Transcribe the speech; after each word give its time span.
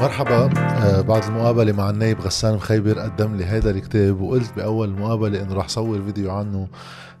مرحبا. 0.00 0.50
آه، 0.58 1.00
بعد 1.00 1.24
المقابلة 1.24 1.72
مع 1.72 1.90
النايب 1.90 2.20
غسان 2.20 2.54
مخيبر 2.54 2.98
قدم 2.98 3.36
لي 3.36 3.44
هيدا 3.44 3.70
الكتاب 3.70 4.20
وقلت 4.20 4.52
بأول 4.56 4.90
مقابلة 4.90 5.42
إنه 5.42 5.54
رح 5.54 5.68
صور 5.68 6.02
فيديو 6.02 6.30
عنه 6.30 6.68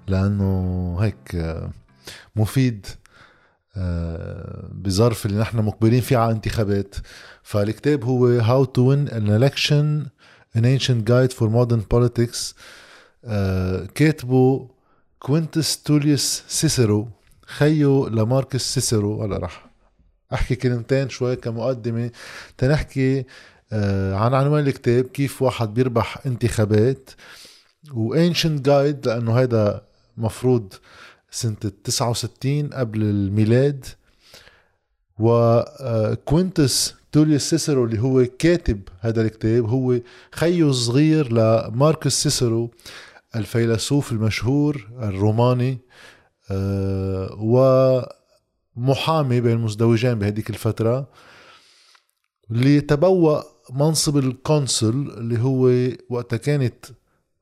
لأنه 0.06 0.96
هيك 1.00 1.34
آه، 1.34 1.70
مفيد 2.36 2.86
آه، 3.76 4.68
بظرف 4.72 5.26
اللي 5.26 5.40
نحن 5.40 5.58
مقبلين 5.58 6.00
فيه 6.00 6.16
على 6.16 6.32
انتخابات. 6.32 6.94
فالكتاب 7.42 8.04
هو 8.04 8.40
How 8.40 8.66
to 8.66 8.80
Win 8.80 9.12
an 9.12 9.26
Election 9.28 10.08
An 10.58 10.64
Ancient 10.64 11.04
Guide 11.10 11.32
for 11.38 11.46
Modern 11.48 11.82
Politics. 11.94 12.54
كاتبه 13.94 14.68
كوينتس 15.18 15.82
توليوس 15.82 16.42
سيسيرو 16.48 17.08
خيو 17.46 18.06
لماركس 18.08 18.74
سيسيرو. 18.74 19.24
هلا 19.24 19.38
رح. 19.38 19.69
احكي 20.32 20.54
كلمتين 20.54 21.08
شوي 21.08 21.36
كمقدمة 21.36 22.10
تنحكي 22.58 23.24
آه، 23.72 24.14
عن 24.14 24.34
عنوان 24.34 24.66
الكتاب 24.66 25.04
كيف 25.04 25.42
واحد 25.42 25.74
بيربح 25.74 26.26
انتخابات. 26.26 27.10
و 27.94 28.03
Ancient 28.03 28.66
Guide 28.66 29.06
لأنه 29.06 29.38
هذا 29.38 29.82
مفروض 30.16 30.74
سنة 31.30 31.56
69 31.84 32.68
قبل 32.68 33.02
الميلاد. 33.02 33.86
وكوينتس 35.18 36.94
توليوس 37.12 37.42
سيسرو 37.42 37.84
اللي 37.84 38.00
هو 38.00 38.26
كاتب 38.38 38.80
هذا 39.00 39.22
الكتاب 39.22 39.64
هو 39.68 40.00
خيو 40.32 40.72
صغير 40.72 41.32
لماركس 41.32 42.22
سيسرو 42.22 42.70
الفيلسوف 43.36 44.12
المشهور 44.12 44.88
الروماني. 45.02 45.78
آه، 46.50 47.36
ومحامي 48.76 49.40
بين 49.40 49.52
المزدوجين 49.52 50.14
بهذيك 50.14 50.50
الفترة 50.50 51.08
اللي 52.50 52.80
تبوأ 52.80 53.42
منصب 53.70 54.16
الكونسل 54.16 54.88
اللي 54.88 55.38
هو 55.38 55.90
وقتها 56.10 56.36
كانت 56.36 56.86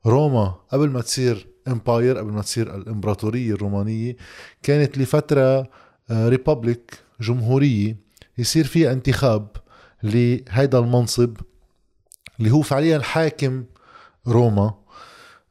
روما 0.06 0.54
قبل 0.72 0.90
ما 0.90 1.00
تصير 1.00 1.46
إمباير 1.68 2.18
قبل 2.18 2.32
ما 2.32 2.42
تصير 2.42 2.74
الإمبراطورية 2.74 3.52
الرومانية 3.52 4.16
كانت 4.62 4.98
لفترة 4.98 5.70
آه، 6.10 6.28
جمهورية 7.20 7.96
يصير 8.38 8.64
فيها 8.64 8.92
انتخاب 8.92 9.48
لهيدا 10.02 10.78
المنصب 10.78 11.36
اللي 12.38 12.50
هو 12.50 12.62
فعليا 12.62 12.98
حاكم 12.98 13.64
روما 14.26 14.74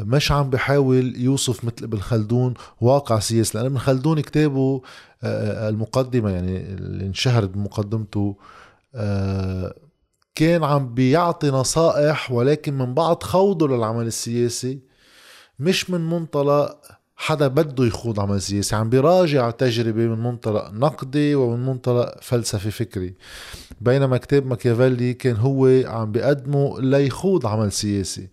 مش 0.00 0.32
عم 0.32 0.50
بحاول 0.50 1.16
يوصف 1.16 1.64
مثل 1.64 1.84
ابن 1.84 1.98
خلدون 1.98 2.54
واقع 2.80 3.18
سياسي 3.18 3.58
لأن 3.58 3.66
ابن 3.66 3.78
خلدون 3.78 4.20
كتابه 4.20 4.82
آه، 5.22 5.66
آه، 5.66 5.68
المقدمة 5.68 6.30
يعني 6.30 6.56
اللي 6.56 7.06
انشهرت 7.06 7.48
بمقدمته 7.48 8.36
آه، 8.94 9.74
كان 10.34 10.64
عم 10.64 10.94
بيعطي 10.94 11.50
نصائح 11.50 12.32
ولكن 12.32 12.78
من 12.78 12.94
بعد 12.94 13.22
خوضه 13.22 13.68
للعمل 13.68 14.06
السياسي 14.06 14.80
مش 15.58 15.90
من 15.90 16.00
منطلق 16.00 16.80
حدا 17.16 17.48
بده 17.48 17.84
يخوض 17.84 18.20
عمل 18.20 18.42
سياسي. 18.42 18.76
عم 18.76 18.90
بيراجع 18.90 19.50
تجربة 19.50 20.06
من 20.06 20.22
منطلق 20.22 20.70
نقدي 20.72 21.34
ومن 21.34 21.66
منطلق 21.66 22.14
فلسفي 22.22 22.70
فكري. 22.70 23.14
بينما 23.80 24.16
كتاب 24.16 24.46
ماكيافيلي 24.46 25.14
كان 25.14 25.36
هو 25.36 25.82
عم 25.86 26.12
بيقدمه 26.12 26.80
ليخوض 26.80 27.46
عمل 27.46 27.72
سياسي. 27.72 28.28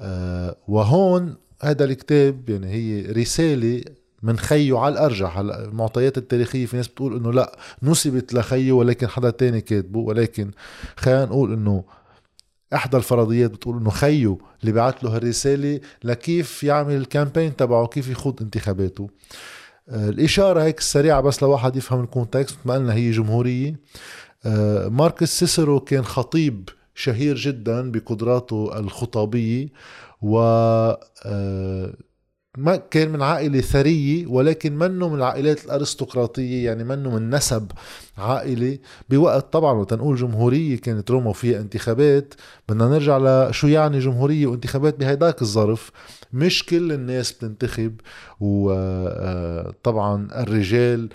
آه، 0.00 0.56
وهون 0.68 1.36
هذا 1.62 1.84
الكتاب 1.84 2.50
يعني 2.50 2.66
هي 2.66 3.12
رسالة 3.12 3.82
من 4.22 4.38
خيو 4.38 4.78
على 4.78 4.92
الأرجح. 4.92 5.38
هلا 5.38 5.64
المعطيات 5.64 6.18
التاريخية 6.18 6.66
في 6.66 6.76
ناس 6.76 6.88
بتقول 6.88 7.16
إنه 7.16 7.32
لا 7.32 7.58
نسبت 7.82 8.34
لخيو 8.34 8.78
ولكن 8.78 9.08
حدا 9.08 9.30
تاني 9.30 9.60
كاتبه. 9.60 9.98
ولكن 9.98 10.50
خلينا 10.96 11.24
نقول 11.24 11.52
إنه 11.52 11.84
احدى 12.74 12.96
الفرضيات 12.96 13.50
بتقول 13.50 13.76
إنه 13.76 13.90
خيو 13.90 14.40
اللي 14.60 14.72
بعت 14.72 15.04
له 15.04 15.16
هالرسالة 15.16 15.80
لكيف 16.04 16.64
يعمل 16.64 16.96
ال 16.96 17.03
campaign 17.03 17.56
تبعه 17.56 17.86
كيف 17.86 18.08
يخوض 18.08 18.42
انتخاباته. 18.42 19.08
آه، 19.88 20.08
الإشارة 20.08 20.62
هيك 20.62 20.78
السريعه 20.78 21.20
بس 21.20 21.42
لواحد 21.42 21.76
يفهم 21.76 22.00
ال 22.04 22.11
context 22.11 22.58
ما 22.64 22.74
قلنا 22.74 22.94
هي 22.94 23.10
جمهورية. 23.10 23.80
آه، 24.46 24.88
ماركس 24.88 25.38
سيسرو 25.38 25.80
كان 25.80 26.04
خطيب 26.04 26.68
شهير 26.94 27.36
جدا 27.36 27.90
بقدراته 27.90 28.78
الخطابية 28.78 29.68
و 30.22 30.38
آه، 31.24 31.94
ما 32.58 32.76
كان 32.76 33.10
من 33.10 33.22
عائلة 33.22 33.60
ثرية 33.60 34.26
ولكن 34.26 34.78
منه 34.78 35.08
من 35.08 35.14
العائلات 35.14 35.64
الأرستقراطية 35.64 36.64
يعني 36.64 36.84
منه 36.84 37.10
من 37.10 37.30
نسب 37.30 37.72
عائلة 38.18 38.78
بوقت 39.10 39.52
طبعا 39.52 39.72
وتنقول 39.72 40.16
جمهورية 40.16 40.76
كانت 40.76 41.10
روما 41.10 41.32
فيها 41.32 41.60
انتخابات. 41.60 42.34
بدنا 42.68 42.88
نرجع 42.88 43.18
لشو 43.18 43.66
يعني 43.66 43.98
جمهورية 43.98 44.46
وانتخابات 44.46 44.98
بهيداك 44.98 45.42
الظرف. 45.42 45.90
مش 46.32 46.66
كل 46.66 46.92
الناس 46.92 47.32
بتنتخب 47.32 48.00
وطبعا 48.40 50.28
آه، 50.32 50.42
الرجال 50.42 51.08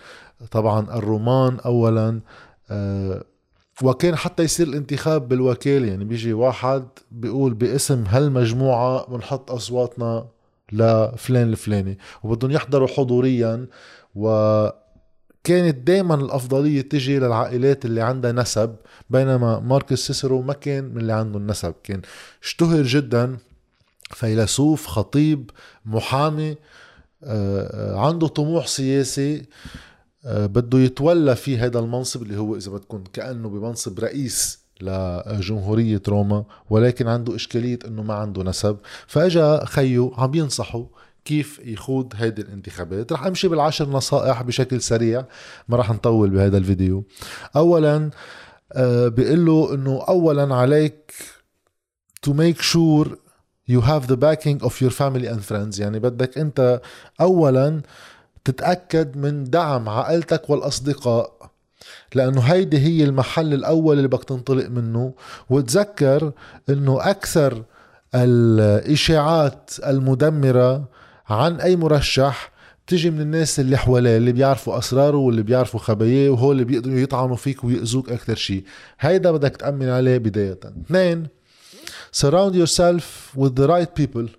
طبعا 0.52 0.98
الرومان 0.98 1.58
أولا 1.66 2.20
آه، 2.70 3.24
وكان 3.84 4.16
حتى 4.16 4.44
يصير 4.44 4.68
الانتخاب 4.68 5.28
بالوكالة. 5.28 5.88
يعني 5.88 6.06
بيجي 6.06 6.34
واحد 6.34 6.88
بيقول 7.12 7.54
باسم 7.54 8.04
هالمجموعة 8.08 9.06
بنحط 9.10 9.52
أصواتنا 9.52 10.35
لفلان 10.72 11.50
الفلاني 11.50 11.98
وبدهم 12.24 12.52
يحضروا 12.52 12.88
حضوريا 12.88 13.68
وكانت 14.16 15.76
دائما 15.76 16.16
الأفضلية 16.16 16.82
تجي 16.82 17.20
للعائلات 17.20 17.86
اللي 17.86 18.02
عندها 18.02 18.32
نسب 18.32 18.76
بينما 19.10 19.60
ماركس 19.60 20.08
سيسرو 20.08 20.42
ما 20.42 20.54
كان 20.54 20.84
من 20.84 21.02
اللي 21.02 21.14
عندهم 21.14 21.48
نسب 21.48 21.74
كان 21.84 22.02
اشتهر 22.44 22.84
جدا 22.84 23.38
فيلسوف 24.12 24.88
خطيب 24.88 25.52
محامي 25.86 26.56
آه، 27.24 27.96
آه، 27.96 28.08
عنده 28.08 28.28
طموح 28.28 28.68
سياسي 28.68 29.46
آه، 30.26 30.46
بده 30.46 30.80
يتولى 30.80 31.36
في 31.36 31.58
هذا 31.58 31.80
المنصب 31.80 32.22
اللي 32.22 32.38
هو 32.38 32.56
إذا 32.56 32.72
بدكم 32.72 33.04
كأنه 33.14 33.50
بمنصب 33.50 34.00
رئيس 34.00 34.65
لجمهورية 34.82 36.02
روما 36.08 36.46
ولكن 36.70 37.08
عنده 37.08 37.36
إشكالية 37.36 37.80
أنه 37.88 38.04
ما 38.04 38.14
عنده 38.14 38.44
نسب. 38.44 38.78
فأجا 39.08 39.66
خيو 39.66 40.14
عم 40.18 40.36
ينصحه 40.36 40.86
كيف 41.26 41.60
يخوض 41.64 42.14
هيدي 42.16 42.42
الانتخابات. 42.42 43.12
رح 43.12 43.26
أمشي 43.26 43.48
بالعشر 43.48 43.90
نصائح 43.90 44.42
بشكل 44.42 44.82
سريع 44.82 45.26
ما 45.70 45.78
رح 45.78 45.92
نطول 45.92 46.30
بهذا 46.30 46.58
الفيديو. 46.58 47.04
اولا 47.56 48.10
آه، 48.74 49.08
بيقول 49.08 49.46
له 49.46 49.74
إنه 49.74 50.06
اولا 50.10 50.56
عليك 50.56 51.14
to 52.28 52.30
make 52.34 52.62
sure 52.62 53.08
you 53.68 53.82
have 53.82 54.08
the 54.08 54.18
backing 54.18 54.60
of 54.68 54.82
your 54.82 54.92
family 54.92 55.28
and 55.28 55.42
friends. 55.50 55.80
يعني 55.80 56.00
بدك 56.00 56.38
أنت 56.38 56.82
اولا 57.22 57.82
تتأكد 58.46 59.18
من 59.18 59.44
دعم 59.44 59.90
عائلتك 59.90 60.50
والأصدقاء. 60.50 61.52
لأنه 62.16 62.42
هيدي 62.42 62.78
هي 62.78 63.04
المحل 63.04 63.54
الأول 63.54 63.98
اللي 63.98 64.08
بدك 64.08 64.24
تنطلق 64.24 64.68
منه. 64.68 65.14
وتذكر 65.50 66.32
إنه 66.70 67.10
أكثر 67.10 67.64
الإشاعات 68.16 69.72
المدمرة 69.88 70.90
عن 71.30 71.62
أي 71.62 71.76
مرشح 71.76 72.52
بتجي 72.86 73.10
من 73.10 73.22
الناس 73.22 73.60
اللي 73.60 73.78
حواليه 73.78 74.18
اللي 74.18 74.32
بيعرفوا 74.32 74.78
أسراره 74.78 75.18
واللي 75.18 75.44
بيعرفوا 75.44 75.80
خباياه 75.80 76.30
وهو 76.30 76.52
اللي 76.52 76.64
بيقدروا 76.64 77.00
يطعنوا 77.00 77.36
فيك 77.36 77.64
ويأذوك 77.64 78.12
أكثر 78.12 78.36
شيء 78.36 78.64
هيدا 79.00 79.32
بدك 79.32 79.58
تأمن 79.58 79.90
عليه 79.90 80.18
بداية. 80.18 80.60
اثنين 80.86 81.28
surround 82.16 82.54
yourself 82.56 83.36
with 83.38 83.56
the 83.56 83.68
right 83.68 84.02
people. 84.02 84.30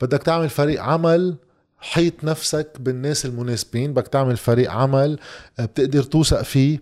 بدك 0.00 0.22
تعمل 0.22 0.48
فريق 0.48 0.82
عمل 0.82 1.36
حيط 1.80 2.24
نفسك 2.24 2.76
بالناس 2.80 3.26
المناسبين 3.26 3.94
بدك 3.94 4.08
تعمل 4.08 4.36
فريق 4.36 4.70
عمل 4.70 5.18
آه، 5.58 5.64
بتقدر 5.64 6.02
توثق 6.02 6.42
فيه 6.42 6.78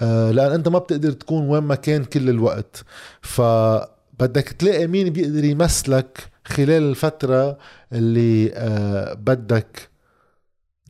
آه، 0.00 0.30
لأن 0.30 0.52
أنت 0.52 0.68
ما 0.68 0.78
بتقدر 0.78 1.12
تكون 1.12 1.48
وين 1.48 1.62
ما 1.62 1.74
كان 1.74 2.04
كل 2.04 2.28
الوقت. 2.28 2.84
فبدك 3.22 4.48
تلاقي 4.48 4.86
مين 4.86 5.10
بيقدر 5.10 5.44
يمثلك 5.44 6.30
خلال 6.44 6.82
الفترة 6.82 7.58
اللي 7.92 8.52
آه، 8.54 9.14
بدك 9.14 9.88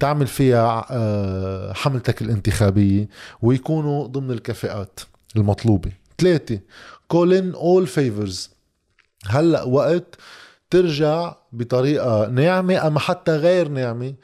تعمل 0.00 0.26
فيها 0.26 0.86
حملتك 1.72 2.22
الانتخابية 2.22 3.08
ويكونوا 3.42 4.06
ضمن 4.06 4.30
الكفاءات 4.30 5.00
المطلوبة. 5.36 5.92
ثلاثة 6.18 6.60
in 7.14 7.54
all 7.54 7.86
favors. 7.86 8.48
هلأ 9.26 9.62
وقت 9.62 10.14
ترجع 10.70 11.34
بطريقة 11.52 12.26
ناعمة 12.28 12.86
أما 12.86 13.00
حتى 13.00 13.36
غير 13.36 13.68
ناعمة 13.68 14.14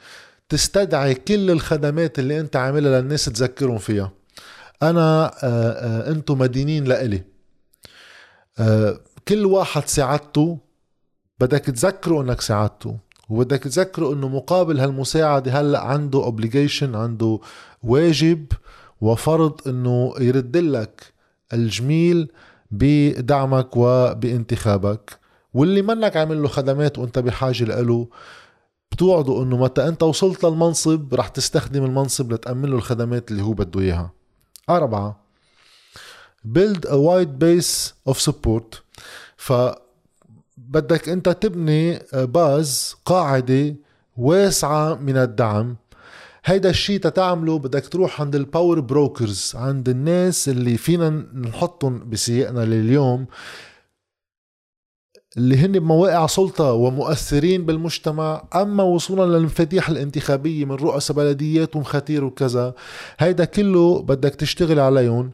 تستدعي 0.49 1.15
كل 1.15 1.51
الخدمات 1.51 2.19
اللي 2.19 2.39
أنت 2.39 2.55
عاملها 2.55 3.01
للناس 3.01 3.25
تذكرهم 3.25 3.77
فيها. 3.77 4.11
أنا 4.83 5.25
آه، 5.25 5.71
آه، 5.71 6.11
أنتم 6.11 6.37
مدينين 6.37 6.83
لإلي. 6.83 7.23
آه، 8.59 8.99
كل 9.27 9.45
واحد 9.45 9.87
ساعدته 9.87 10.57
بدك 11.39 11.59
تذكره 11.65 12.21
إنك 12.21 12.41
ساعدته 12.41 12.97
وبدك 13.29 13.63
تذكره 13.63 14.13
إنه 14.13 14.27
مقابل 14.27 14.79
هالمساعدة 14.79 15.51
هلأ 15.59 15.79
عنده 15.79 16.23
اوبليجيشن 16.23 16.95
عنده 16.95 17.39
واجب 17.83 18.45
وفرض 19.01 19.67
إنه 19.67 20.13
يرد 20.19 20.57
لك 20.57 21.13
الجميل 21.53 22.31
بدعمك 22.71 23.77
وبانتخابك. 23.77 25.19
واللي 25.55 25.81
منك 25.81 26.17
عامل 26.17 26.41
له 26.41 26.47
خدمات 26.47 26.99
وانت 26.99 27.19
بحاجة 27.19 27.63
له 27.63 28.07
بتوعده 28.91 29.43
انه 29.43 29.57
متى 29.57 29.87
انت 29.87 30.03
وصلت 30.03 30.45
للمنصب 30.45 31.13
رح 31.13 31.27
تستخدم 31.27 31.85
المنصب 31.85 32.33
لتأمن 32.33 32.69
له 32.69 32.75
الخدمات 32.75 33.31
اللي 33.31 33.43
هو 33.43 33.53
بده 33.53 33.79
اياها. 33.81 34.11
أربعة 34.69 35.19
build 36.57 36.79
a 36.85 36.97
wide 36.97 37.39
base 37.43 37.93
of 38.09 38.17
support. 38.29 38.79
ف 39.37 39.53
بدك 40.57 41.09
انت 41.09 41.29
تبني 41.29 41.99
base 42.13 42.95
قاعدة 43.05 43.75
واسعة 44.17 44.95
من 44.95 45.17
الدعم. 45.17 45.75
هيدا 46.45 46.69
الشيء 46.69 46.99
تتعمله 46.99 47.59
بدك 47.59 47.87
تروح 47.87 48.21
عند 48.21 48.35
ال 48.35 48.42
power 48.42 48.79
brokers 48.79 49.53
عند 49.55 49.89
الناس 49.89 50.49
اللي 50.49 50.77
فينا 50.77 51.09
نحطهم 51.33 52.09
بسياقنا 52.09 52.65
لليوم. 52.65 53.25
اللي 55.37 55.57
هن 55.57 55.71
بمواقع 55.71 56.27
سلطة 56.27 56.71
ومؤثرين 56.71 57.65
بالمجتمع 57.65 58.43
أما 58.55 58.83
وصولا 58.83 59.37
للمفاتيح 59.37 59.89
الانتخابية 59.89 60.65
من 60.65 60.75
رؤساء 60.75 61.17
بلديات 61.17 61.75
ومخاتير 61.75 62.23
وكذا 62.23 62.73
هيدا 63.19 63.45
كله 63.45 64.01
بدك 64.01 64.35
تشتغل 64.35 64.79
عليهم 64.79 65.31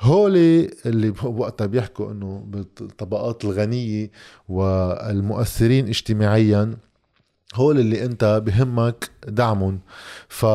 هولي 0.00 0.70
اللي 0.86 1.14
وقتها 1.24 1.66
بيحكوا 1.66 2.12
إنه 2.12 2.44
بالطبقات 2.46 3.44
الغنية 3.44 4.10
والمؤثرين 4.48 5.88
اجتماعيا 5.88 6.76
هول 7.54 7.78
اللي 7.78 8.04
أنت 8.04 8.42
بهمك 8.46 9.10
دعمهم 9.26 9.80
ف 10.28 10.46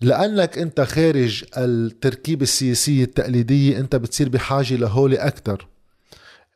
لأنك 0.00 0.58
أنت 0.58 0.80
خارج 0.80 1.44
التركيبة 1.56 2.42
السياسية 2.42 3.04
التقليدية 3.04 3.78
أنت 3.78 3.96
بتصير 3.96 4.28
بحاجة 4.28 4.76
لهولي 4.76 5.16
أكثر 5.16 5.66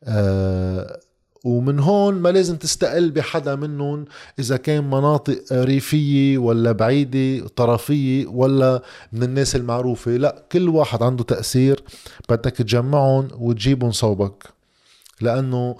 آه 0.05 1.01
ومن 1.45 1.79
هون 1.79 2.15
ما 2.15 2.29
لازم 2.29 2.57
تستقل 2.57 3.11
بحدا 3.11 3.57
منهم 3.57 4.05
إذا 4.39 4.57
كان 4.57 4.85
مناطق 4.91 5.53
ريفية 5.53 6.39
ولا 6.39 6.73
بعيدة 6.73 7.49
طرفية 7.49 8.27
ولا 8.27 8.83
من 9.13 9.23
الناس 9.23 9.57
المعروفة. 9.57 10.11
لا 10.11 10.45
كل 10.53 10.69
واحد 10.69 11.03
عنده 11.03 11.25
تأثير. 11.25 11.83
بدك 12.29 12.51
تجمعهم 12.51 13.29
وتجيبهم 13.39 13.93
صوبك. 13.93 14.45
لأنه 15.21 15.77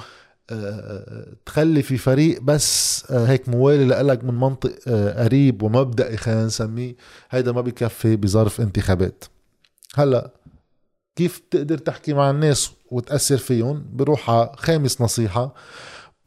آه، 0.51 1.27
تخلي 1.47 1.83
في 1.83 1.99
فريق 1.99 2.43
بس 2.43 3.05
آه، 3.11 3.27
هيك 3.27 3.49
موالي 3.49 3.85
لك 3.85 4.25
من 4.25 4.35
منطق 4.35 4.75
آه، 4.89 5.25
قريب 5.25 5.63
ومبدئي 5.63 6.17
خلينا 6.17 6.47
نسميه 6.47 6.97
هيدا 7.31 7.53
ما 7.53 7.61
بكفي 7.61 8.17
بظرف 8.17 8.61
انتخابات. 8.61 9.25
هلا 9.95 10.31
كيف 11.19 11.43
تقدر 11.51 11.79
تحكي 11.79 12.13
مع 12.13 12.31
الناس 12.31 12.71
وتأثر 12.91 13.37
فيهم؟ 13.37 13.85
بروح 13.93 14.53
خامس 14.57 15.01
نصيحة. 15.01 15.55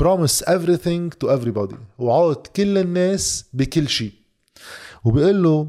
Promise 0.03 0.43
everything 0.47 1.09
to 1.23 1.27
everybody. 1.27 1.75
وعود 1.99 2.47
كل 2.55 2.77
الناس 2.77 3.45
بكل 3.53 3.89
شيء. 3.89 4.11
وبيقول 5.05 5.43
له 5.43 5.67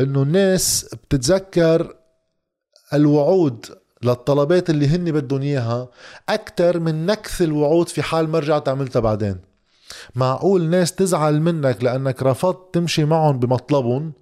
إنه 0.00 0.22
الناس 0.22 0.86
بتتذكر 0.94 1.96
الوعود 2.92 3.66
للطلبات 4.02 4.70
اللي 4.70 4.86
هن 4.86 5.12
بدهم 5.12 5.42
إياها 5.42 5.88
أكثر 6.28 6.80
من 6.80 7.06
نكث 7.06 7.42
الوعود 7.42 7.88
في 7.88 8.02
حال 8.02 8.28
ما 8.28 8.38
رجعت 8.38 8.68
عملتها 8.68 9.00
بعدين. 9.00 9.36
معقول 10.14 10.62
ناس 10.62 10.92
تزعل 10.92 11.40
منك 11.40 11.84
لأنك 11.84 12.22
رفضت 12.22 12.74
تمشي 12.74 13.04
معهم 13.04 13.38
بمطلبهم؟ 13.38 14.12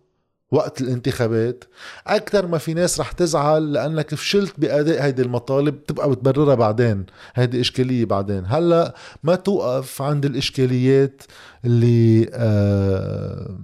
وقت 0.50 0.80
الانتخابات 0.80 1.64
أكثر 2.06 2.46
ما 2.46 2.58
في 2.58 2.74
ناس 2.74 3.00
رح 3.00 3.12
تزعل 3.12 3.72
لأنك 3.72 4.14
فشلت 4.14 4.60
بأداء 4.60 5.02
هيدي 5.02 5.22
المطالب 5.22 5.84
تبقى 5.84 6.10
بتبررها 6.10 6.54
بعدين 6.54 7.06
هيدي 7.34 7.60
إشكالية 7.60 8.04
بعدين. 8.04 8.44
هلأ 8.46 8.94
ما 9.22 9.34
توقف 9.34 10.02
عند 10.02 10.24
الإشكاليات 10.24 11.22
اللي 11.64 12.30
آه 12.34 13.58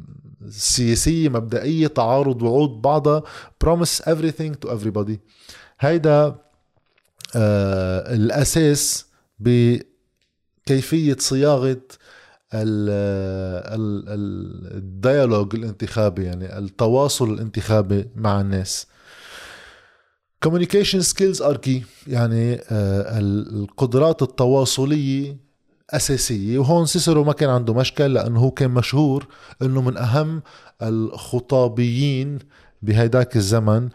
سياسية 0.50 1.28
مبدئية 1.28 1.86
تعارض 1.86 2.42
وعود 2.42 2.82
بعضها 2.82 3.22
promise 3.64 4.02
everything 4.02 4.52
to 4.66 4.70
everybody. 4.70 5.16
هيدا 5.80 6.36
آه 7.36 8.14
الأساس 8.14 9.06
بكيفية 9.38 11.16
صياغة 11.18 11.80
الديالوج 14.74 15.54
الانتخابي 15.54 16.24
يعني 16.24 16.58
التواصل 16.58 17.30
الانتخابي 17.30 18.08
مع 18.16 18.40
الناس. 18.40 18.86
Communication 20.46 21.02
skills 21.02 21.40
are 21.40 21.56
key 21.66 21.82
يعني 22.06 22.54
آه، 22.54 23.18
القدرات 23.18 24.22
التواصلية 24.22 25.36
أساسية. 25.90 26.58
وهون 26.58 26.86
سيسرو 26.86 27.24
ما 27.24 27.32
كان 27.32 27.50
عنده 27.50 27.74
مشكل 27.74 28.14
لأنه 28.14 28.40
هو 28.40 28.50
كان 28.50 28.70
مشهور 28.70 29.26
أنه 29.62 29.82
من 29.82 29.96
أهم 29.96 30.42
الخطابيين 30.82 32.38
بهيداك 32.82 33.36
الزمن 33.36 33.88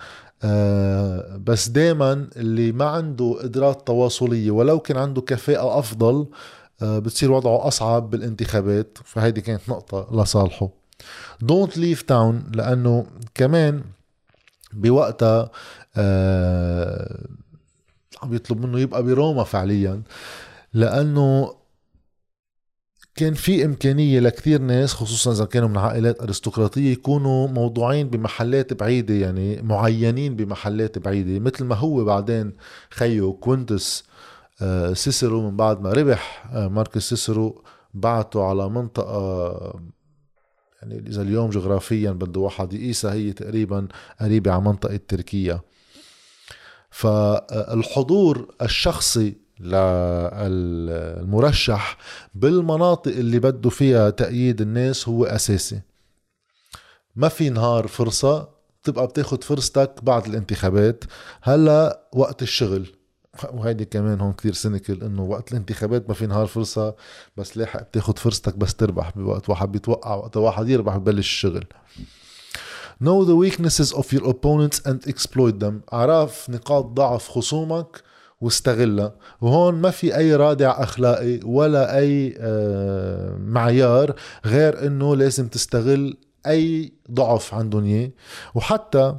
آه، 0.43 1.39
بس 1.45 1.69
دايما 1.69 2.27
اللي 2.35 2.71
ما 2.71 2.85
عنده 2.85 3.39
قدرات 3.43 3.87
تواصلية 3.87 4.51
ولو 4.51 4.79
كان 4.79 4.97
عنده 4.97 5.21
كفاءة 5.21 5.79
أفضل 5.79 6.27
بتصير 6.81 7.31
وضعه 7.31 7.67
أصعب 7.67 8.09
بالانتخابات 8.09 8.97
فهيدي 9.03 9.41
كانت 9.41 9.69
نقطة 9.69 10.21
لصالحه. 10.21 10.69
don't 11.41 11.77
leave 11.77 12.01
town 12.01 12.51
لأنه 12.55 13.05
كمان 13.35 13.83
بوقتها 14.73 15.51
آه 15.97 17.25
عم 18.23 18.33
يطلب 18.33 18.65
منه 18.65 18.79
يبقى 18.79 19.03
بروما 19.03 19.43
فعليا 19.43 20.01
لأنه 20.73 21.55
كان 23.15 23.33
في 23.33 23.65
إمكانية 23.65 24.19
لكثير 24.19 24.61
ناس 24.61 24.93
خصوصا 24.93 25.31
إذا 25.31 25.45
كانوا 25.45 25.67
من 25.69 25.77
عائلات 25.77 26.21
أرستقراطية 26.21 26.91
يكونوا 26.91 27.47
موضوعين 27.47 28.09
بمحلات 28.09 28.73
بعيدة 28.73 29.13
يعني 29.13 29.61
معينين 29.61 30.35
بمحلات 30.35 30.97
بعيدة 30.99 31.39
مثل 31.39 31.65
ما 31.65 31.75
هو 31.75 32.05
بعدين 32.05 32.53
خيو 32.89 33.33
كوينتس 33.33 34.03
آه، 34.03 34.16
سيسرو 34.93 35.49
من 35.49 35.57
بعد 35.57 35.81
ما 35.81 35.93
ربح 35.93 36.49
آه، 36.53 36.67
ماركس 36.67 37.09
سيسرو 37.09 37.63
بعته 37.93 38.43
على 38.43 38.69
منطقة 38.69 39.79
يعني 40.81 41.07
إذا 41.07 41.21
اليوم 41.21 41.49
جغرافيا 41.49 42.11
بده 42.11 42.39
واحد 42.39 42.73
يقيسها 42.73 43.13
هي 43.13 43.33
تقريبا 43.33 43.87
قريبة 44.21 44.51
على 44.51 44.61
منطقة 44.61 44.99
تركيا. 45.07 45.61
فالحضور 46.89 48.55
الشخصي 48.61 49.35
للمرشح 50.49 51.97
بالمناطق 52.35 53.11
اللي 53.11 53.39
بده 53.39 53.69
فيها 53.69 54.09
تأييد 54.09 54.61
الناس 54.61 55.09
هو 55.09 55.25
أساسي. 55.25 55.81
ما 57.15 57.27
في 57.27 57.49
نهار 57.49 57.87
فرصة 57.87 58.49
تبقى 58.83 59.07
بتاخد 59.07 59.43
فرصتك 59.43 60.03
بعد 60.03 60.25
الانتخابات. 60.25 61.03
هلا 61.41 62.09
وقت 62.13 62.41
الشغل. 62.41 62.96
وهيدي 63.45 63.85
كمان 63.85 64.21
هون 64.21 64.33
كثير 64.33 64.53
سينيكل 64.53 65.03
إنه 65.03 65.23
وقت 65.23 65.51
الانتخابات 65.51 66.09
ما 66.09 66.13
في 66.13 66.27
نهار 66.27 66.45
فرصة 66.45 66.95
بس 67.37 67.57
لاحق 67.57 67.81
بتاخد 67.81 68.19
فرصتك 68.19 68.57
بس 68.57 68.75
تربح 68.75 69.11
بوقت 69.15 69.49
واحد 69.49 69.71
بيتوقع 69.71 70.15
وقت 70.15 70.37
واحد 70.37 70.69
يربح 70.69 70.97
ببلش 70.97 71.27
الشغل. 71.27 71.65
Know 73.03 73.23
the 73.23 73.35
weaknesses 73.35 73.93
of 73.93 74.11
your 74.11 74.25
opponents 74.25 74.79
and 74.85 75.07
exploit 75.07 75.59
them. 75.59 75.93
اعرف 75.93 76.49
نقاط 76.49 76.85
ضعف 76.85 77.29
خصومك 77.29 78.03
واستغلها. 78.41 79.15
وهون 79.41 79.75
ما 79.75 79.91
في 79.91 80.17
أي 80.17 80.35
رادع 80.35 80.83
أخلاقي 80.83 81.39
ولا 81.43 81.97
أي 81.97 82.37
آه، 82.39 83.37
معيار 83.37 84.15
غير 84.45 84.87
إنه 84.87 85.15
لازم 85.15 85.47
تستغل 85.47 86.17
أي 86.47 86.93
ضعف 87.11 87.53
عندهم 87.53 87.83
إياه. 87.83 88.11
وحتى 88.55 89.15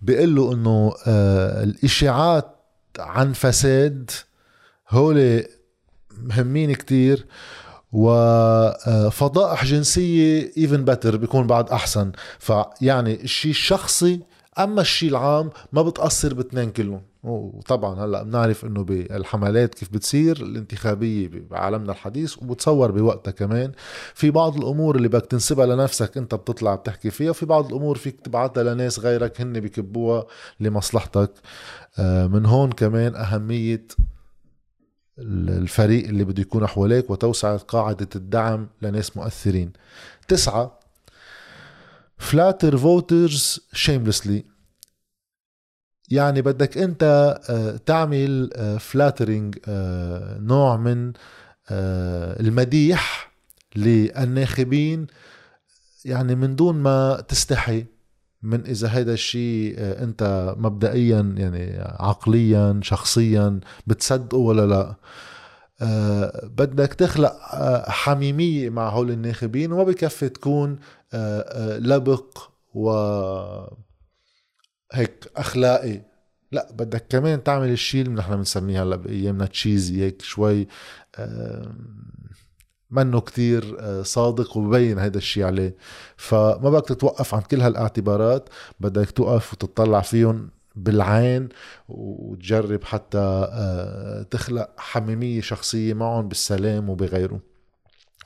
بيقول 0.00 0.36
له 0.36 0.52
إنه 0.52 0.94
آه، 1.06 1.62
الإشاعات 1.62 2.55
عن 2.98 3.32
فساد 3.32 4.10
هول 4.90 5.44
مهمين 6.22 6.74
كتير 6.74 7.26
وفضائح 7.92 9.64
جنسية 9.64 10.52
even 10.52 10.90
better 10.90 11.06
بيكون 11.16 11.46
بعد 11.46 11.70
أحسن. 11.70 12.12
فيعني 12.38 13.22
الشيء 13.22 13.50
الشخصي 13.50 14.20
أما 14.58 14.80
الشيء 14.80 15.08
العام 15.08 15.50
ما 15.72 15.82
بتأثر 15.82 16.34
باثنين 16.34 16.70
كلهم. 16.70 17.02
وطبعا 17.26 18.04
هلأ 18.04 18.22
بنعرف 18.22 18.64
إنه 18.64 18.84
بالحملات 18.84 19.74
كيف 19.74 19.92
بتصير 19.92 20.36
الانتخابية 20.36 21.30
بعالمنا 21.50 21.92
الحديث 21.92 22.38
وبتصور 22.38 22.90
بوقتها 22.90 23.30
كمان. 23.30 23.72
في 24.14 24.30
بعض 24.30 24.56
الأمور 24.56 24.96
اللي 24.96 25.08
بدك 25.08 25.26
تنسبها 25.26 25.66
لنفسك 25.66 26.16
أنت 26.16 26.34
بتطلع 26.34 26.74
بتحكي 26.74 27.10
فيها 27.10 27.30
وفي 27.30 27.46
بعض 27.46 27.66
الأمور 27.66 27.96
فيك 27.96 28.20
تبعتها 28.20 28.74
لناس 28.74 28.98
غيرك 28.98 29.40
هن 29.40 29.60
بكبوها 29.60 30.26
لمصلحتك. 30.60 31.30
آه، 31.98 32.26
من 32.26 32.46
هون 32.46 32.72
كمان 32.72 33.14
أهمية 33.14 33.86
الفريق 35.18 36.08
اللي 36.08 36.24
بده 36.24 36.42
يكون 36.42 36.66
حواليك 36.66 37.10
وتوسعة 37.10 37.56
قاعدة 37.56 38.08
الدعم 38.16 38.68
لناس 38.82 39.16
مؤثرين. 39.16 39.72
تسعة 40.28 40.80
flatter 42.18 42.76
voters 42.76 43.60
shamelessly 43.72 44.55
يعني 46.10 46.42
بدك 46.42 46.78
انت 46.78 47.02
آه، 47.50 47.76
تعمل 47.76 48.50
flattering 48.80 49.58
آه، 49.68 50.36
آه، 50.36 50.38
نوع 50.38 50.76
من 50.76 51.12
المديح 52.40 53.32
للناخبين 53.76 55.06
يعني 56.04 56.34
من 56.34 56.56
دون 56.56 56.76
ما 56.76 57.24
تستحي 57.28 57.84
من 58.42 58.66
إذا 58.66 58.88
هذا 58.88 59.12
الشيء 59.12 59.74
انت 59.78 60.54
مبدئيا 60.58 61.34
يعني 61.36 61.78
عقليا 61.80 62.80
شخصيا 62.82 63.60
بتصدقه 63.86 64.38
ولا 64.38 64.66
لا. 64.66 64.94
بدك 66.42 66.94
تخلق 66.94 67.32
حميمية 67.88 68.70
مع 68.70 68.88
هول 68.88 69.10
الناخبين 69.10 69.72
وما 69.72 69.84
بكفي 69.84 70.28
تكون 70.28 70.78
لبق 71.78 72.38
و 72.74 72.90
هيك 74.92 75.30
أخلاقي. 75.36 76.02
لا 76.52 76.72
بدك 76.72 77.06
كمان 77.08 77.42
تعمل 77.42 77.70
الشيء 77.70 78.02
اللي 78.02 78.14
نحن 78.14 78.36
بنسميه 78.36 78.82
هلأ 78.82 78.96
بأيامنا 78.96 79.46
تشيزي 79.46 80.02
هيك 80.04 80.22
شوي 80.22 80.66
منه 82.90 83.20
كتير 83.20 83.76
آه، 83.80 84.02
صادق 84.02 84.56
وببين 84.56 84.98
هذا 84.98 85.18
الشيء 85.18 85.44
عليه. 85.44 85.76
فما 86.16 86.70
بدك 86.70 86.88
تتوقف 86.88 87.34
عن 87.34 87.40
كل 87.40 87.60
هالاعتبارات 87.60 88.48
بدك 88.80 89.10
توقف 89.10 89.52
وتطلع 89.52 90.00
فيهم 90.00 90.50
بالعين 90.76 91.48
وتجرب 91.88 92.84
حتى 92.84 93.18
آه، 93.52 94.22
تخلق 94.22 94.70
حميمية 94.76 95.40
شخصية 95.40 95.94
معهم 95.94 96.28
بالسلام 96.28 96.90
وبغيره 96.90 97.40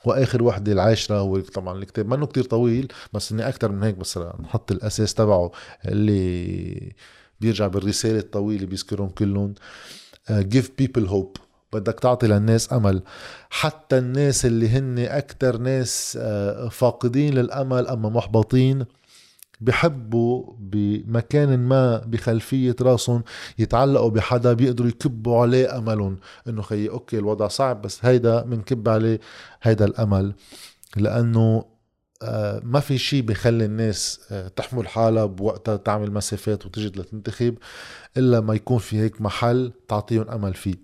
وآخر 0.05 0.43
وحدة 0.43 0.71
العاشرة 0.71 1.15
هو 1.15 1.39
طبعا 1.39 1.77
الكتاب 1.77 2.07
منه 2.07 2.25
كتير 2.25 2.43
طويل 2.43 2.87
بس 3.13 3.31
إني 3.31 3.47
أكثر 3.47 3.71
من 3.71 3.83
هيك 3.83 3.95
بس 3.95 4.17
نحط 4.17 4.71
الأساس 4.71 5.13
تبعه 5.13 5.51
اللي 5.85 6.93
بيرجع 7.41 7.67
بالرسالة 7.67 8.19
الطويلة 8.19 8.65
بيذكرهم 8.65 9.09
كلهم. 9.09 9.53
uh, 10.29 10.33
give 10.53 10.65
people 10.83 11.07
hope. 11.09 11.41
بدك 11.73 11.99
تعطي 11.99 12.27
للناس 12.27 12.73
أمل. 12.73 13.01
حتى 13.49 13.97
الناس 13.97 14.45
اللي 14.45 14.69
هن 14.69 14.99
أكثر 14.99 15.57
ناس 15.57 16.17
uh, 16.21 16.69
فاقدين 16.69 17.33
للأمل 17.33 17.87
أما 17.87 18.09
محبطين 18.09 18.85
بحبوا 19.61 20.53
بمكان 20.59 21.59
ما 21.59 21.97
بخلفية 21.97 22.75
راسهم 22.81 23.23
يتعلقوا 23.59 24.09
بحدا 24.09 24.53
بيقدروا 24.53 24.89
يكبوا 24.89 25.41
عليه 25.41 25.77
أملهم. 25.77 26.17
إنه 26.47 26.61
خيي 26.61 26.89
أوكي 26.89 27.17
الوضع 27.17 27.47
صعب 27.47 27.81
بس 27.81 28.05
هيدا 28.05 28.43
منكب 28.43 28.89
عليه 28.89 29.19
هيدا 29.61 29.85
الأمل. 29.85 30.33
لأنه 30.97 31.65
آه، 32.23 32.61
ما 32.63 32.79
في 32.79 32.97
شيء 32.97 33.21
بخلي 33.21 33.65
الناس 33.65 34.19
آه، 34.31 34.47
تحمل 34.47 34.87
حالها 34.87 35.25
بوقتها 35.25 35.75
تعمل 35.75 36.11
مسافات 36.13 36.65
وتجد 36.65 36.97
لتنتخب 36.97 37.57
إلا 38.17 38.39
ما 38.39 38.53
يكون 38.53 38.77
في 38.77 38.97
هيك 38.97 39.21
محل 39.21 39.73
تعطيهم 39.87 40.29
أمل 40.29 40.53
فيه. 40.53 40.75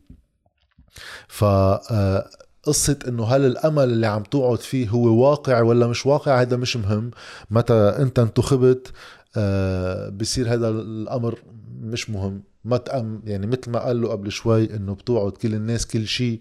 ف 1.27 1.43
آه، 1.43 2.29
قصة 2.67 2.99
إنه 3.07 3.25
هل 3.25 3.45
الأمل 3.45 3.83
اللي 3.83 4.07
عم 4.07 4.23
توعد 4.23 4.59
فيه 4.59 4.89
هو 4.89 5.29
واقع 5.29 5.61
ولا 5.61 5.87
مش 5.87 6.05
واقع؟ 6.05 6.41
هذا 6.41 6.57
مش 6.57 6.77
مهم. 6.77 7.11
متى 7.51 7.73
أنت 7.73 8.19
انتخبت 8.19 8.91
آه 9.37 10.09
بصير 10.09 10.53
هذا 10.53 10.69
الأمر 10.69 11.39
مش 11.81 12.09
مهم. 12.09 12.43
ما 12.65 12.77
تأم 12.77 13.21
يعني 13.25 13.47
مثل 13.47 13.71
ما 13.71 13.79
قال 13.79 14.01
له 14.01 14.09
قبل 14.09 14.31
شوي 14.31 14.75
إنه 14.75 14.93
بتوعد 14.95 15.31
كل 15.31 15.53
الناس 15.55 15.87
كل 15.87 16.07
شيء 16.07 16.39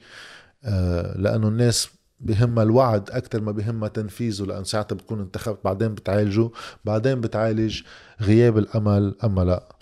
آه 0.65 1.19
لأنه 1.19 1.49
الناس 1.49 1.89
بهمها 2.21 2.63
الوعد 2.63 3.11
أكثر 3.11 3.41
ما 3.41 3.53
بهمها 3.53 3.89
تنفيذه 3.89 4.43
لأن 4.45 4.65
ساعتها 4.65 4.97
بتكون 4.97 5.21
انتخبت 5.21 5.59
بعدين 5.65 5.95
بتعالجه 5.95 6.51
بعدين 6.85 7.21
بتعالج 7.21 7.83
غياب 8.23 8.59
الأمل 8.59 9.15
أما 9.25 9.41
لا. 9.41 9.76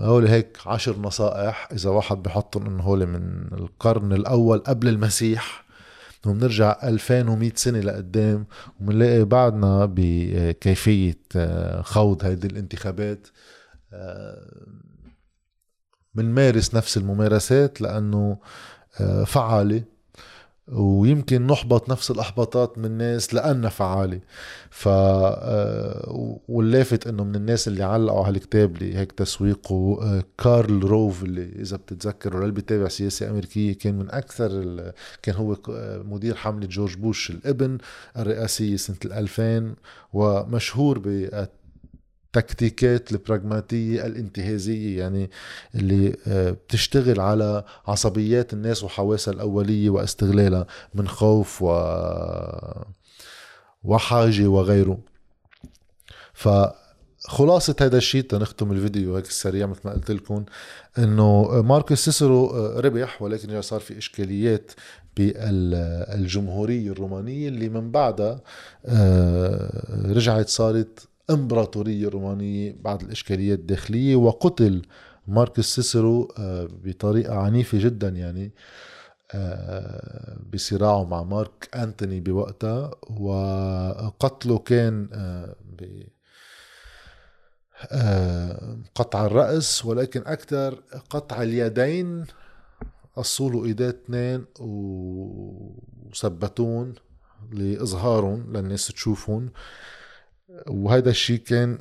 هول 0.00 0.26
هيك 0.26 0.58
عشر 0.66 0.98
نصائح 0.98 1.68
إذا 1.72 1.90
واحد 1.90 2.22
بحطهم 2.22 2.66
إنه 2.66 2.82
هول 2.82 3.06
من 3.06 3.48
القرن 3.52 4.12
الأول 4.12 4.58
قبل 4.58 4.88
المسيح. 4.88 5.62
وبنرجع 6.26 6.76
2100 6.82 7.52
سنة 7.54 7.80
لقدام 7.80 8.46
وبنلاقي 8.80 9.24
بعدنا 9.24 9.88
بكيفية 9.94 11.18
آه، 11.36 11.82
خوض 11.82 12.24
هيدي 12.24 12.46
الانتخابات. 12.46 13.26
بنمارس 16.14 16.74
نفس 16.74 16.96
الممارسات 16.96 17.80
لأنه 17.80 18.38
آه، 19.00 19.24
فعالة. 19.24 19.82
ويمكن 20.68 21.46
نحبط 21.46 21.90
نفس 21.90 22.10
الأحباطات 22.10 22.78
من 22.78 22.84
الناس 22.84 23.34
لأنها 23.34 23.70
فعالة. 23.70 24.20
ف 24.70 24.88
آه، 24.88 26.40
واللافت 26.48 27.06
إنه 27.06 27.24
من 27.24 27.34
الناس 27.34 27.68
اللي 27.68 27.82
علقوا 27.82 28.24
على 28.26 28.36
الكتاب 28.36 28.76
اللي 28.76 28.96
هيك 28.96 29.12
تسويقه 29.12 29.98
آه، 30.02 30.24
كارل 30.38 30.84
روف 30.84 31.22
اللي 31.22 31.52
إذا 31.62 31.76
بتتذكروا 31.76 32.40
اللي 32.40 32.52
بيتابع 32.52 32.88
سياسه 32.88 33.30
أمريكية 33.30 33.72
كان 33.72 33.98
من 33.98 34.10
أكثر 34.10 34.46
ال... 34.46 34.92
كان 35.22 35.34
هو 35.34 35.56
مدير 36.04 36.34
حملة 36.34 36.66
جورج 36.66 36.96
بوش 36.96 37.30
الإبن 37.30 37.78
الرئاسية 38.16 38.76
سنة 38.76 38.96
2000 39.04 39.74
ومشهور 40.12 40.98
ب 40.98 41.28
التكتيكات 42.36 43.12
البراغماتية 43.12 44.06
الانتهازية 44.06 44.98
يعني 44.98 45.30
اللي 45.74 46.16
آه، 46.26 46.50
بتشتغل 46.50 47.20
على 47.20 47.64
عصبيات 47.86 48.52
الناس 48.52 48.84
وحواسها 48.84 49.34
الأولية 49.34 49.90
واستغلالها 49.90 50.66
من 50.94 51.08
خوف 51.08 51.62
و 51.62 51.68
وحاجة 53.84 54.46
وغيره. 54.46 54.98
ف 56.32 56.48
خلاصة 57.24 57.76
هذا 57.80 57.96
الشيء 57.96 58.22
تنختم 58.22 58.72
الفيديو 58.72 59.16
هيك 59.16 59.26
سريع 59.26 59.66
مثل 59.66 59.80
ما 59.84 59.92
قلت 59.92 60.10
لكم 60.10 60.44
إنه 60.98 61.62
ماركوس 61.62 62.04
سيسرو 62.04 62.46
ربح 62.78 63.22
ولكن 63.22 63.62
صار 63.62 63.80
في 63.80 63.98
إشكاليات 63.98 64.72
بالجمهورية 65.16 66.90
الرومانية 66.90 67.48
اللي 67.48 67.68
من 67.68 67.90
بعدها 67.90 68.40
آه، 68.86 70.12
رجعت 70.12 70.48
صارت 70.48 71.08
إمبراطورية 71.32 72.08
رومانية 72.08 72.76
بعد 72.80 73.02
الإشكاليات 73.02 73.58
الداخلية 73.58 74.16
وقتل 74.16 74.82
ماركوس 75.28 75.74
سيسرو 75.74 76.32
آه، 76.38 76.68
بطريقة 76.84 77.34
عنيفة 77.38 77.78
جدا 77.78 78.08
يعني 78.08 78.52
آه، 79.34 80.36
بصراعه 80.52 81.04
مع 81.04 81.22
مارك 81.22 81.68
أنتوني 81.74 82.20
بوقتها 82.20 82.90
وقتله 83.20 84.58
كان 84.58 85.08
ب 85.78 86.02
قطع 88.94 89.26
الرأس 89.26 89.84
ولكن 89.84 90.22
أكثر 90.26 90.82
قطع 91.10 91.42
اليدين 91.42 92.24
قصوا 93.16 93.64
إيديه 93.64 93.88
اثنين 93.88 94.44
وثبتون 96.10 96.94
لإظهارهم 97.52 98.56
للناس 98.56 98.86
تشوفهم. 98.86 99.50
وهذا 100.68 101.10
الشيء 101.10 101.38
كان 101.38 101.78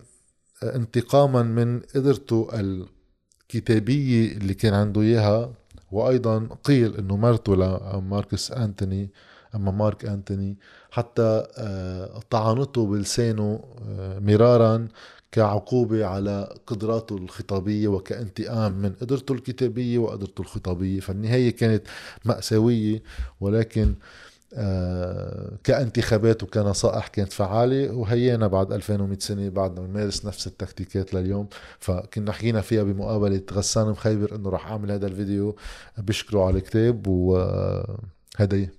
انتقاما 0.63 1.43
من 1.43 1.79
قدرته 1.79 2.49
الكتابية 2.53 4.31
اللي 4.31 4.53
كان 4.53 4.73
عنده 4.73 5.01
إياها 5.01 5.53
وأيضا 5.91 6.47
قيل 6.63 6.95
أنه 6.97 7.17
مرته 7.17 7.55
لماركس 7.55 8.51
أنتوني 8.51 9.09
أما 9.55 9.71
مارك 9.71 10.05
أنتوني 10.05 10.57
حتى 10.91 11.47
آه، 11.57 12.19
طعنته 12.29 12.85
بلسانه 12.85 13.63
آه، 13.89 14.19
مرارا 14.19 14.87
كعقوبة 15.31 16.05
على 16.05 16.55
قدراته 16.67 17.17
الخطابية 17.17 17.87
وكانتقام 17.87 18.73
من 18.73 18.93
قدرته 18.93 19.33
الكتابية 19.33 19.97
وقدرته 19.97 20.41
الخطابية. 20.41 20.99
فالنهاية 20.99 21.49
كانت 21.49 21.83
مأساوية 22.25 23.03
ولكن 23.41 23.95
آه، 24.55 25.51
كانتخابات 25.63 26.43
وكنصائح 26.43 27.08
كانت 27.08 27.34
فعالة 27.34 27.91
وهينا 27.91 28.48
بعد 28.48 28.72
2100 28.74 29.20
سنة 29.20 29.50
بعدنا 29.50 29.88
بنمارس 29.88 30.25
نفس 30.25 30.48
التكتيكات 30.48 31.13
لليوم. 31.13 31.48
فكنا 31.79 32.31
حكينا 32.31 32.62
فيها 32.62 32.84
بمقابلة 32.84 33.41
غسان 33.51 33.88
مخيبر 33.88 34.36
إنه 34.36 34.50
رح 34.50 34.67
أعمل 34.67 34.91
هذا 34.91 35.08
الفيديو. 35.08 35.55
بشكره 35.98 36.46
على 36.46 36.58
الكتاب 36.58 37.08
وهدية. 37.08 38.74